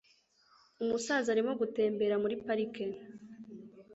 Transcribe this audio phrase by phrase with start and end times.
[0.83, 2.85] Umusaza arimo gutembera muri parike.